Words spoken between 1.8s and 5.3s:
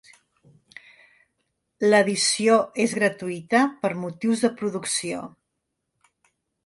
L'edició és gratuïta per motius de producció.